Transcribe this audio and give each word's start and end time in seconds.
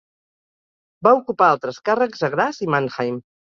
Va 1.09 1.13
ocupar 1.19 1.51
altres 1.57 1.79
càrrecs 1.91 2.25
a 2.25 2.33
Graz 2.39 2.65
i 2.69 2.73
Mannheim. 2.79 3.25